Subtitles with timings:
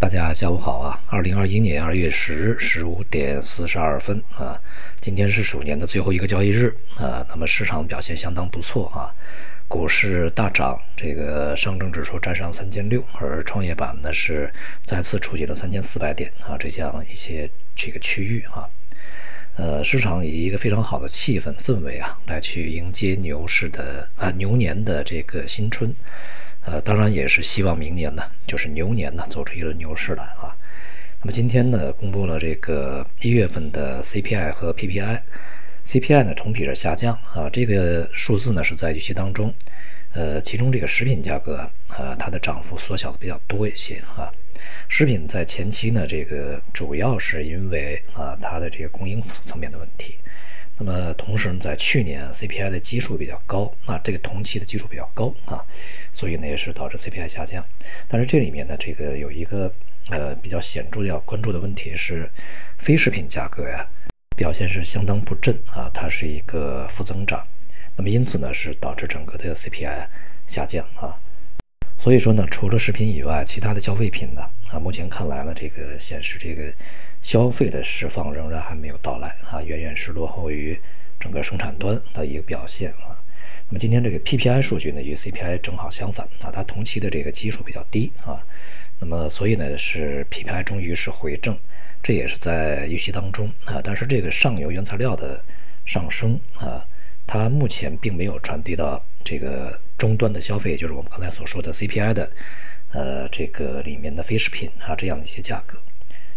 [0.00, 1.00] 大家下午好啊！
[1.08, 4.56] 二零二一年二月十日十五点四十二分啊，
[5.00, 7.26] 今天是鼠年的最后一个交易日啊。
[7.28, 9.10] 那么市场表现相当不错啊，
[9.66, 14.48] 股市大涨，这个上证指数站上三千六，而创业板呢是
[14.84, 18.70] 再次触及了三千四百点啊，这样一些这个区域啊。
[19.56, 25.92] 呃，市场以一个非常好的气氛氛围啊，来去迎接牛市的啊牛年的这个新春。
[26.64, 30.54] 呃，当然也是希望明年呢，就是牛年呢，走出一轮牛市来啊。
[31.20, 39.52] 那么今天呢，公布了这个一月份的 CPI 和 PPI，CPI 呢同比是下降啊，这个数字呢是在预期当中。
[40.12, 41.56] 呃，其中这个食品价格
[41.88, 44.30] 啊，它的涨幅缩小的比较多一些啊。
[44.88, 50.16] 食品在前期呢，这个主要是因为啊它的这个供应层面的问题。
[50.78, 55.64] 那么同时呢，在去年 CPI 的基数比较高啊，这个同期的基数比较高啊，
[56.12, 57.64] 所以呢也是导致 CPI 下降。
[58.06, 59.72] 但是这里面呢，这个有一个
[60.10, 62.30] 呃比较显著要关注的问题是，
[62.78, 63.84] 非食品价格呀
[64.36, 67.44] 表现是相当不振啊，它是一个负增长。
[67.96, 70.06] 那么因此呢，是导致整个的 CPI
[70.46, 71.18] 下降啊。
[71.98, 76.72] 所以说呢，除了食品以外，其他的消费品呢啊，目前看来呢，这个显示这个。
[77.20, 80.78] 消费的释放仍然还没有到来啊，远远是落后于
[81.18, 83.18] 整个生产端的一个表现啊。
[83.68, 88.40] 那么今天这个 PPI 数据呢，与 CPI 正好相反啊，它同期的这个基数比较低啊。
[89.00, 91.58] 那么所以呢，是 PPI 终于是回正，
[92.04, 93.80] 这也是在预期当中啊。
[93.82, 95.42] 但是这个上游原材料的
[95.84, 96.86] 上升啊，
[97.26, 102.30] 它目前并没有传递到这个终端的消费，就是我们刚才所说的 CPI 的
[102.92, 105.76] 呃这个里面的非食品啊这样的一些价格。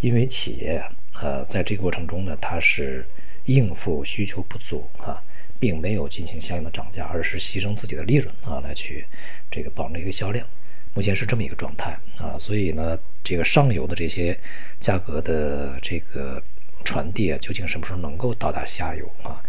[0.00, 3.04] 因为企业呃，在这个过程中呢，它是
[3.46, 5.22] 应付需求不足啊，
[5.58, 9.06] 并没有进行相应的涨价，而是牺牲自己的利润啊，来去
[9.50, 10.46] 这个保证一个销量。
[10.92, 14.38] 目前是这么一个状态啊，所以呢，这个上游的这些
[14.78, 16.42] 价格的这个
[16.84, 19.42] 传递啊，究竟什么时候能够到达下游啊？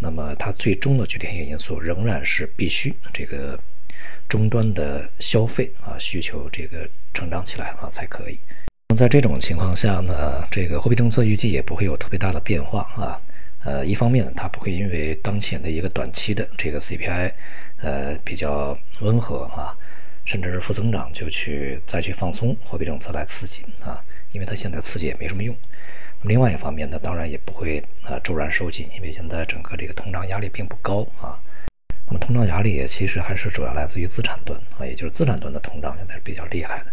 [0.00, 3.58] 那么它最终的决定性因素仍然是必须这个
[4.28, 8.38] 终端的消费啊需求这个成长起来啊才可以。
[8.96, 13.20] 在这种情况下呢，这个货币政策预计也不会有特别大的变化啊。
[13.62, 17.30] 呃，一方面，它不会因为当前的一个短期的这个 CPI，
[17.82, 19.76] 呃，比较温和啊，
[20.24, 25.54] 甚至是负增长，就去再去放松货币政策来刺激啊，因为它现在刺激也没什么用。
[26.22, 31.38] 另外一方面呢，当然也不会啊骤然收紧，因为现在整个这个通胀压力并不高啊。
[32.06, 36.86] 那么通胀压力其实还是主要来自于资产端啊，也就是资产端的通胀现在是比较厉害的。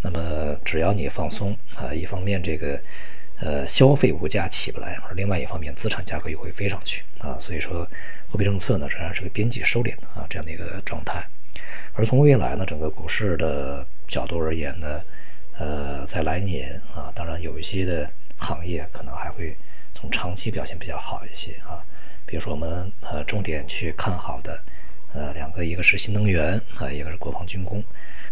[0.00, 2.80] 那么只要你放松啊，一方面这个
[3.38, 7.86] 呃消费物价起不来，而另外一方面资产价格又会飞上去啊，所以说
[8.28, 11.24] 货币政策呢仍然是个边际收敛的啊这样的一个状态。
[11.92, 15.00] 而从未来呢整个股市的角度而言呢，
[15.58, 19.56] 呃在来年啊，当然有一些的行业可能还会
[19.94, 21.84] 从长期表现比较好一些啊，
[22.26, 24.60] 比如说我们呃重点去看好的
[25.12, 27.82] 呃两个，一个是新能源啊，一个是国防军工。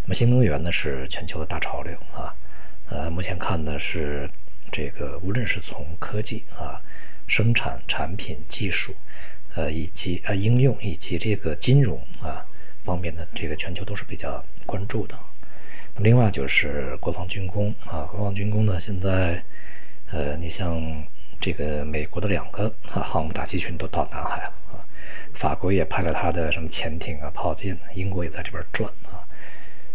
[0.04, 2.34] 那么新能源呢是全球的大潮流啊，
[2.88, 4.28] 呃，目前看呢是
[4.70, 6.80] 这个无论是从科技啊、
[7.26, 8.94] 生产产品技术，
[9.54, 12.44] 呃，以及呃应用以及这个金融啊
[12.84, 15.16] 方面的这个全球都是比较关注的。
[15.94, 19.40] 那么另外就是国防军工啊，国防军工呢现在
[20.12, 20.78] 呃，你像
[21.40, 24.84] 这个美国的两个航母打击群都到南海了啊，
[25.32, 29.24] 法国也派了他的什么潜艇啊、炮舰，英国也在这边转啊。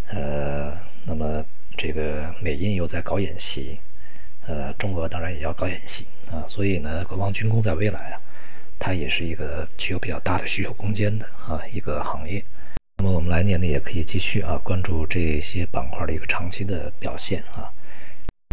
[0.10, 0.76] 呃，
[1.06, 1.46] 那么
[1.78, 3.78] 这个美印又在搞演习，
[4.48, 8.20] 呃，中俄当然也要搞演习啊，所以呢，国防军工在未来啊，
[8.80, 12.44] 它也是一个具有比较大的需求空间的啊一个行业。
[12.98, 17.70] 那么我们来年呢，也可以继续啊关注这些板块的一个长期的表现啊。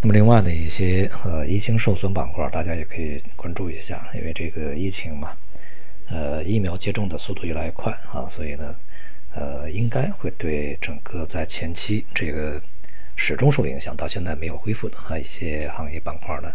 [0.05, 5.35] 那么另外的一些呃疫情受损板块，大家也可以关注一下，因为这个疫情嘛，
[6.11, 8.77] 呃，疫苗接种的速度越来越快啊，所以呢。
[9.37, 12.63] 呃，应该会对整个在前期这个
[13.17, 16.53] 始终受影响，到现在没有恢复的啊一些行业板块呢，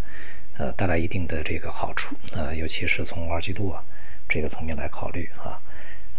[0.58, 3.84] 呃，带来一定的这个好处啊，尤其是从二季度啊
[4.30, 5.60] 这个层面来考虑啊，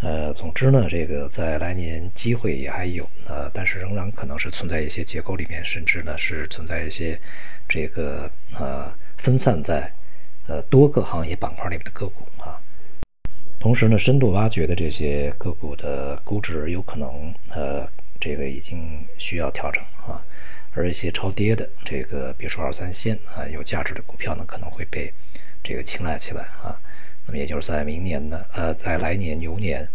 [0.01, 7.19] 呃，总之呢，这个在来年机会也还有呃，但是仍然可能是存在一些结构里面，甚至呢是存在一些
[7.69, 9.91] 这个呃分散在
[10.47, 12.59] 呃多个行业板块里面的个股啊。
[13.59, 17.87] 同时呢，深度挖掘的这些个股的估值有可能，呃，
[18.19, 20.19] 这个已经需要调整啊。
[20.73, 25.13] 而一些超跌的，这个比如说二三线啊，有价值的股票呢，可能会被
[25.61, 26.73] 这个青睐起来啊。
[27.25, 29.87] 那么也就是在明年呢，呃，在来年牛年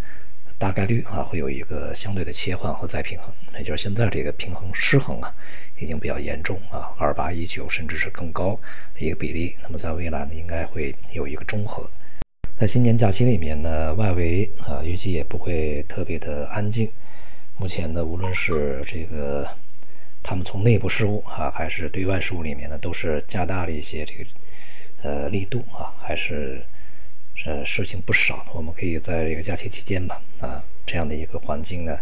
[0.58, 5.34] 大概率啊会有一个相对的切换和再平衡，也就是现在这个平衡失衡啊
[5.78, 8.58] 已经比较严重啊，二八一九甚至是更高
[8.98, 9.54] 一个比例。
[9.62, 11.88] 那么在未来呢，应该会有一个中和。
[12.58, 16.90] 在新年假期里面呢，外围啊预计也不会特别的安静。
[17.58, 19.46] 目前呢，无论是这个
[20.22, 24.24] 他们从内部事务啊，还是对外事务里面呢，都是加大了一些这个
[25.02, 26.62] 呃力度啊，还是
[27.44, 28.46] 呃事情不少。
[28.54, 31.98] 我们可以在这个假期期间吧啊，这样的一个环境呢，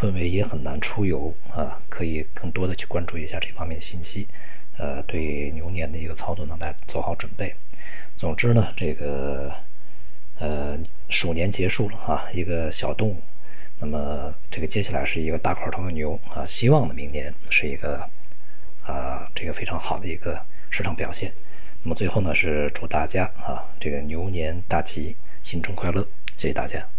[0.00, 4.26] 氛围也很难出游啊，可以更多的去关注一下这方面信息，
[4.78, 7.54] 呃，对牛年的一个操作呢来做好准备。
[8.16, 9.52] 总之呢，这个。
[10.40, 10.76] 呃，
[11.08, 13.22] 鼠年结束了啊，一个小动物，
[13.78, 18.04] 那么这个接下来是一个大块头的牛啊，希望的明年是一个
[18.82, 21.32] 啊，这个非常好的一个市场表现。
[21.84, 26.02] 那么最后呢，是祝大家啊，这个牛年大吉，新春快乐，
[26.34, 26.93] 谢谢大家。